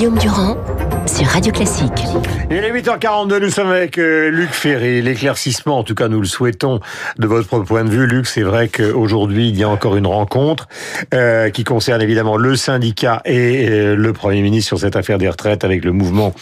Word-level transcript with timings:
Guillaume 0.00 0.16
Durand 0.16 0.56
sur 1.04 1.26
Radio 1.26 1.52
Classique. 1.52 2.06
Il 2.50 2.56
est 2.56 2.72
8h42, 2.72 3.38
nous 3.38 3.50
sommes 3.50 3.68
avec 3.68 3.98
euh, 3.98 4.30
Luc 4.30 4.48
Ferry. 4.48 5.02
L'éclaircissement, 5.02 5.76
en 5.76 5.84
tout 5.84 5.94
cas 5.94 6.08
nous 6.08 6.22
le 6.22 6.26
souhaitons 6.26 6.80
de 7.18 7.26
votre 7.26 7.58
point 7.58 7.84
de 7.84 7.90
vue. 7.90 8.06
Luc, 8.06 8.26
c'est 8.26 8.40
vrai 8.40 8.68
qu'aujourd'hui 8.68 9.50
il 9.50 9.58
y 9.58 9.62
a 9.62 9.68
encore 9.68 9.98
une 9.98 10.06
rencontre 10.06 10.68
euh, 11.12 11.50
qui 11.50 11.64
concerne 11.64 12.00
évidemment 12.00 12.38
le 12.38 12.56
syndicat 12.56 13.20
et 13.26 13.68
euh, 13.68 13.94
le 13.94 14.12
Premier 14.14 14.40
ministre 14.40 14.68
sur 14.68 14.78
cette 14.78 14.96
affaire 14.96 15.18
des 15.18 15.28
retraites 15.28 15.64
avec 15.64 15.84
le 15.84 15.92
mouvement 15.92 16.32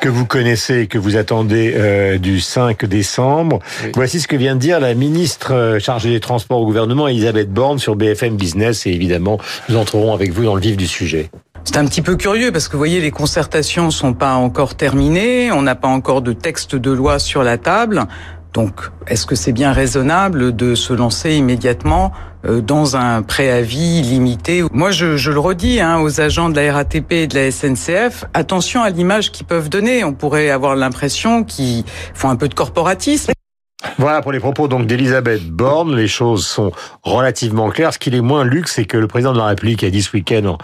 que 0.00 0.08
vous 0.08 0.24
connaissez 0.24 0.82
et 0.82 0.86
que 0.86 0.98
vous 0.98 1.16
attendez 1.16 1.74
euh, 1.74 2.16
du 2.16 2.38
5 2.38 2.84
décembre. 2.84 3.58
Voici 3.96 4.20
ce 4.20 4.28
que 4.28 4.36
vient 4.36 4.54
de 4.54 4.60
dire 4.60 4.78
la 4.78 4.94
ministre 4.94 5.78
chargée 5.80 6.10
des 6.10 6.20
Transports 6.20 6.60
au 6.60 6.64
gouvernement, 6.64 7.08
Elisabeth 7.08 7.52
Borne, 7.52 7.80
sur 7.80 7.96
BFM 7.96 8.36
Business. 8.36 8.86
Et 8.86 8.90
évidemment, 8.90 9.40
nous 9.68 9.76
entrerons 9.76 10.14
avec 10.14 10.30
vous 10.30 10.44
dans 10.44 10.54
le 10.54 10.60
vif 10.60 10.76
du 10.76 10.86
sujet. 10.86 11.28
C'est 11.64 11.76
un 11.76 11.84
petit 11.84 12.02
peu 12.02 12.16
curieux 12.16 12.52
parce 12.52 12.68
que 12.68 12.72
vous 12.72 12.78
voyez, 12.78 13.00
les 13.00 13.10
concertations 13.10 13.90
sont 13.90 14.12
pas 14.12 14.34
encore 14.34 14.74
terminées, 14.74 15.52
on 15.52 15.62
n'a 15.62 15.74
pas 15.74 15.88
encore 15.88 16.22
de 16.22 16.32
texte 16.32 16.74
de 16.74 16.90
loi 16.90 17.18
sur 17.18 17.42
la 17.42 17.58
table. 17.58 18.06
Donc, 18.52 18.90
est-ce 19.06 19.26
que 19.26 19.36
c'est 19.36 19.52
bien 19.52 19.72
raisonnable 19.72 20.56
de 20.56 20.74
se 20.74 20.92
lancer 20.92 21.34
immédiatement 21.34 22.10
euh, 22.44 22.60
dans 22.60 22.96
un 22.96 23.22
préavis 23.22 24.02
limité? 24.02 24.64
Moi, 24.72 24.90
je, 24.90 25.16
je 25.16 25.30
le 25.30 25.38
redis 25.38 25.80
hein, 25.80 26.00
aux 26.00 26.20
agents 26.20 26.48
de 26.48 26.56
la 26.56 26.72
RATP 26.72 27.12
et 27.12 27.26
de 27.28 27.36
la 27.36 27.50
SNCF, 27.52 28.24
attention 28.34 28.82
à 28.82 28.90
l'image 28.90 29.30
qu'ils 29.30 29.46
peuvent 29.46 29.68
donner. 29.68 30.02
On 30.02 30.14
pourrait 30.14 30.50
avoir 30.50 30.74
l'impression 30.74 31.44
qu'ils 31.44 31.84
font 32.12 32.28
un 32.28 32.36
peu 32.36 32.48
de 32.48 32.54
corporatisme. 32.54 33.32
Voilà 34.00 34.22
pour 34.22 34.32
les 34.32 34.40
propos 34.40 34.66
donc 34.66 34.86
d'Elisabeth 34.86 35.46
Borne. 35.50 35.94
Les 35.94 36.08
choses 36.08 36.46
sont 36.46 36.72
relativement 37.02 37.68
claires. 37.68 37.92
Ce 37.92 37.98
qui 37.98 38.08
est 38.08 38.20
moins 38.22 38.44
luxe, 38.44 38.72
c'est 38.76 38.86
que 38.86 38.96
le 38.96 39.06
président 39.06 39.34
de 39.34 39.38
la 39.38 39.44
République 39.44 39.84
a 39.84 39.90
dit 39.90 40.00
ce 40.00 40.16
week-end, 40.16 40.56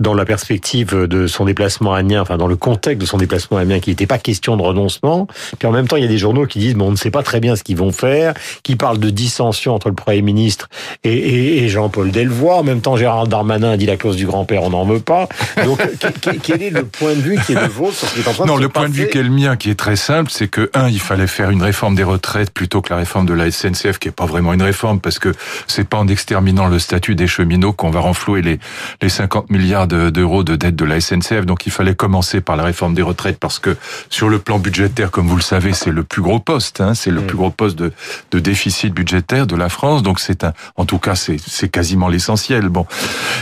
dans 0.00 0.14
la 0.14 0.24
perspective 0.24 0.94
de 0.94 1.26
son 1.26 1.44
déplacement 1.44 1.92
à 1.92 1.98
Amiens, 1.98 2.22
enfin 2.22 2.38
dans 2.38 2.46
le 2.46 2.56
contexte 2.56 2.98
de 3.02 3.04
son 3.04 3.18
déplacement 3.18 3.58
à 3.58 3.60
Amiens, 3.60 3.80
qu'il 3.80 3.90
n'était 3.90 4.06
pas 4.06 4.16
question 4.16 4.56
de 4.56 4.62
renoncement. 4.62 5.26
Puis 5.58 5.68
en 5.68 5.70
même 5.70 5.86
temps, 5.86 5.96
il 5.96 6.02
y 6.02 6.06
a 6.06 6.08
des 6.08 6.16
journaux 6.16 6.46
qui 6.46 6.60
disent, 6.60 6.76
bon, 6.76 6.86
on 6.86 6.92
ne 6.92 6.96
sait 6.96 7.10
pas 7.10 7.22
très 7.22 7.40
bien 7.40 7.56
ce 7.56 7.62
qu'ils 7.62 7.76
vont 7.76 7.92
faire, 7.92 8.32
qui 8.62 8.74
parlent 8.74 8.96
de 8.98 9.10
dissension 9.10 9.74
entre 9.74 9.90
le 9.90 9.94
Premier 9.94 10.22
ministre 10.22 10.70
et, 11.04 11.12
et, 11.12 11.64
et 11.64 11.68
Jean-Paul 11.68 12.10
Delvoye. 12.10 12.54
En 12.54 12.64
même 12.64 12.80
temps, 12.80 12.96
Gérard 12.96 13.26
Darmanin 13.26 13.72
a 13.72 13.76
dit 13.76 13.84
la 13.84 13.98
clause 13.98 14.16
du 14.16 14.24
grand-père, 14.24 14.62
on 14.62 14.70
n'en 14.70 14.86
veut 14.86 15.00
pas. 15.00 15.28
Donc, 15.62 15.78
quel 16.42 16.62
est 16.62 16.70
le 16.70 16.86
point 16.86 17.14
de 17.14 17.20
vue 17.20 17.38
qui 17.44 17.52
est 17.52 17.60
le 17.60 17.68
vôtre 17.68 17.96
sur 17.96 18.08
ce 18.08 18.14
qui 18.14 18.20
est 18.20 18.28
en 18.28 18.32
train 18.32 18.46
Non, 18.46 18.54
de 18.54 18.60
se 18.60 18.62
le 18.62 18.68
point 18.70 18.88
de 18.88 18.94
vue 18.94 19.08
qui 19.10 19.18
est 19.18 19.22
le 19.22 19.28
mien, 19.28 19.56
qui 19.56 19.68
est 19.68 19.78
très 19.78 19.96
simple, 19.96 20.30
c'est 20.32 20.48
que, 20.48 20.70
un, 20.72 20.88
il 20.88 21.00
fallait 21.00 21.26
faire 21.26 21.50
une 21.50 21.62
réforme 21.62 21.94
des 21.94 22.02
retraites 22.02 22.50
plutôt 22.50 22.77
que 22.80 22.90
la 22.90 22.96
réforme 22.96 23.26
de 23.26 23.34
la 23.34 23.50
SNCF, 23.50 23.98
qui 23.98 24.08
est 24.08 24.12
pas 24.12 24.26
vraiment 24.26 24.52
une 24.52 24.62
réforme, 24.62 25.00
parce 25.00 25.18
que 25.18 25.34
c'est 25.66 25.88
pas 25.88 25.98
en 25.98 26.08
exterminant 26.08 26.68
le 26.68 26.78
statut 26.78 27.14
des 27.14 27.26
cheminots 27.26 27.72
qu'on 27.72 27.90
va 27.90 28.00
renflouer 28.00 28.42
les, 28.42 28.58
les 29.02 29.08
50 29.08 29.50
milliards 29.50 29.86
d'euros 29.86 30.44
de 30.44 30.56
dette 30.56 30.76
de 30.76 30.84
la 30.84 31.00
SNCF. 31.00 31.44
Donc 31.46 31.66
il 31.66 31.72
fallait 31.72 31.94
commencer 31.94 32.40
par 32.40 32.56
la 32.56 32.64
réforme 32.64 32.94
des 32.94 33.02
retraites, 33.02 33.38
parce 33.38 33.58
que 33.58 33.76
sur 34.10 34.28
le 34.28 34.38
plan 34.38 34.58
budgétaire, 34.58 35.10
comme 35.10 35.26
vous 35.26 35.36
le 35.36 35.42
savez, 35.42 35.72
c'est 35.72 35.90
le 35.90 36.04
plus 36.04 36.22
gros 36.22 36.40
poste, 36.40 36.80
hein, 36.80 36.94
c'est 36.94 37.10
le 37.10 37.22
plus 37.22 37.36
gros 37.36 37.50
poste 37.50 37.76
de, 37.76 37.92
de 38.30 38.38
déficit 38.38 38.92
budgétaire 38.92 39.46
de 39.46 39.56
la 39.56 39.68
France. 39.68 40.02
Donc 40.02 40.20
c'est 40.20 40.44
un, 40.44 40.52
en 40.76 40.84
tout 40.84 40.98
cas, 40.98 41.14
c'est 41.14 41.68
quasiment 41.68 42.08
l'essentiel. 42.08 42.68
Bon, 42.68 42.86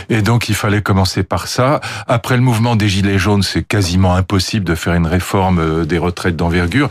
et 0.08 0.22
donc 0.22 0.48
il 0.48 0.54
fallait 0.54 0.82
commencer 0.82 1.22
par 1.22 1.48
ça. 1.48 1.80
Après 2.06 2.36
le 2.36 2.42
mouvement 2.42 2.76
des 2.76 2.88
gilets 2.88 3.18
jaunes, 3.18 3.42
c'est 3.42 3.62
quasiment 3.62 4.14
impossible 4.14 4.64
de 4.64 4.74
faire 4.74 4.94
une 4.94 5.06
réforme 5.06 5.58
euh, 5.58 5.84
des 5.84 5.98
retraites 5.98 6.36
d'envergure. 6.36 6.90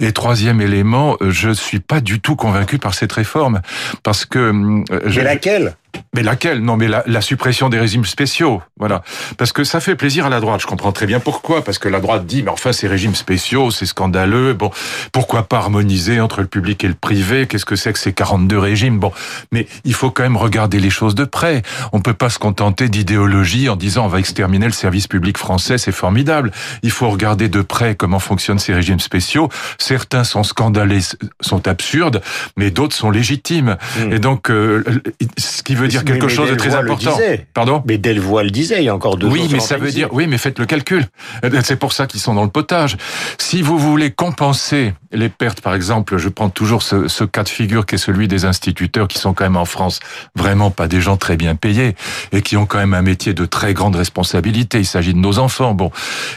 Et 0.00 0.12
troisième 0.12 0.60
élément, 0.60 1.16
euh, 1.20 1.30
je 1.30 1.50
suis 1.50 1.73
pas 1.80 2.00
du 2.00 2.20
tout 2.20 2.36
convaincu 2.36 2.78
par 2.78 2.94
cette 2.94 3.12
réforme 3.12 3.60
parce 4.02 4.24
que. 4.24 4.38
Euh, 4.38 5.00
je, 5.06 5.20
Mais 5.20 5.24
laquelle? 5.24 5.76
Mais 6.14 6.22
laquelle? 6.22 6.60
Non, 6.60 6.76
mais 6.76 6.88
la, 6.88 7.02
la, 7.06 7.20
suppression 7.20 7.68
des 7.68 7.78
régimes 7.78 8.04
spéciaux, 8.04 8.62
voilà. 8.78 9.02
Parce 9.36 9.52
que 9.52 9.64
ça 9.64 9.80
fait 9.80 9.96
plaisir 9.96 10.26
à 10.26 10.28
la 10.28 10.40
droite. 10.40 10.60
Je 10.60 10.66
comprends 10.66 10.92
très 10.92 11.06
bien 11.06 11.20
pourquoi. 11.20 11.62
Parce 11.62 11.78
que 11.78 11.88
la 11.88 12.00
droite 12.00 12.26
dit, 12.26 12.42
mais 12.42 12.50
enfin, 12.50 12.72
ces 12.72 12.86
régimes 12.86 13.14
spéciaux, 13.14 13.70
c'est 13.70 13.86
scandaleux. 13.86 14.52
Bon, 14.52 14.70
pourquoi 15.12 15.44
pas 15.44 15.58
harmoniser 15.58 16.20
entre 16.20 16.40
le 16.40 16.46
public 16.46 16.84
et 16.84 16.88
le 16.88 16.94
privé 16.94 17.46
Qu'est-ce 17.46 17.64
que 17.64 17.76
c'est 17.76 17.92
que 17.92 17.98
ces 17.98 18.12
42 18.12 18.58
régimes? 18.58 18.98
Bon, 18.98 19.12
mais 19.52 19.66
il 19.84 19.94
faut 19.94 20.10
quand 20.10 20.22
même 20.22 20.36
regarder 20.36 20.80
les 20.80 20.90
choses 20.90 21.14
de 21.14 21.24
près. 21.24 21.62
On 21.92 22.00
peut 22.00 22.14
pas 22.14 22.30
se 22.30 22.38
contenter 22.38 22.88
d'idéologie 22.88 23.68
en 23.68 23.76
disant 23.76 24.04
on 24.04 24.08
va 24.08 24.18
exterminer 24.18 24.66
le 24.66 24.72
service 24.72 25.06
public 25.06 25.38
français, 25.38 25.78
c'est 25.78 25.92
formidable. 25.92 26.52
Il 26.82 26.90
faut 26.90 27.08
regarder 27.08 27.48
de 27.48 27.62
près 27.62 27.94
comment 27.94 28.18
fonctionnent 28.18 28.58
ces 28.58 28.74
régimes 28.74 29.00
spéciaux. 29.00 29.48
Certains 29.78 30.24
sont 30.24 30.42
scandalés, 30.42 31.00
sont 31.40 31.66
absurdes, 31.68 32.22
mais 32.56 32.70
d'autres 32.70 32.96
sont 32.96 33.10
légitimes. 33.10 33.76
Mmh. 33.98 34.12
Et 34.12 34.18
donc, 34.18 34.50
euh, 34.50 34.84
ce 35.38 35.62
qui 35.62 35.74
veut 35.74 35.83
dire 35.88 36.04
quelque 36.04 36.26
mais, 36.26 36.32
chose 36.32 36.50
de 36.50 36.54
très 36.54 36.74
important. 36.74 37.16
Pardon 37.52 37.82
Mais 37.86 37.98
Delvoye 37.98 38.44
le 38.44 38.50
disait 38.50 38.78
il 38.78 38.84
y 38.84 38.88
a 38.88 38.94
encore 38.94 39.16
deux 39.16 39.28
Oui, 39.28 39.48
mais 39.50 39.60
ça 39.60 39.76
veut 39.76 39.90
dire 39.90 40.08
oui, 40.12 40.26
mais 40.26 40.38
faites 40.38 40.58
le 40.58 40.66
calcul. 40.66 41.06
C'est 41.62 41.76
pour 41.76 41.92
ça 41.92 42.06
qu'ils 42.06 42.20
sont 42.20 42.34
dans 42.34 42.44
le 42.44 42.50
potage. 42.50 42.96
Si 43.38 43.62
vous 43.62 43.78
voulez 43.78 44.10
compenser 44.10 44.94
les 45.12 45.28
pertes, 45.28 45.60
par 45.60 45.74
exemple, 45.74 46.16
je 46.18 46.28
prends 46.28 46.48
toujours 46.48 46.82
ce, 46.82 47.08
ce, 47.08 47.24
cas 47.24 47.44
de 47.44 47.48
figure 47.48 47.86
qui 47.86 47.94
est 47.94 47.98
celui 47.98 48.28
des 48.28 48.44
instituteurs 48.44 49.08
qui 49.08 49.18
sont 49.18 49.32
quand 49.32 49.44
même 49.44 49.56
en 49.56 49.64
France 49.64 50.00
vraiment 50.34 50.70
pas 50.70 50.88
des 50.88 51.00
gens 51.00 51.16
très 51.16 51.36
bien 51.36 51.54
payés 51.54 51.94
et 52.32 52.42
qui 52.42 52.56
ont 52.56 52.66
quand 52.66 52.78
même 52.78 52.94
un 52.94 53.02
métier 53.02 53.32
de 53.32 53.46
très 53.46 53.74
grande 53.74 53.96
responsabilité. 53.96 54.78
Il 54.78 54.86
s'agit 54.86 55.14
de 55.14 55.18
nos 55.18 55.38
enfants, 55.38 55.74
bon, 55.74 55.90